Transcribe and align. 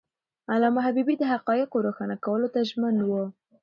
علامه 0.53 0.81
حبيبي 0.85 1.15
د 1.17 1.23
حقایقو 1.33 1.83
روښانه 1.85 2.15
کولو 2.25 2.47
ته 2.53 2.59
ژمن 2.69 2.95
و. 3.07 3.11